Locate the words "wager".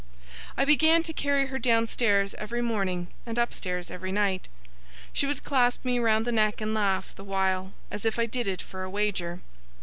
8.89-9.41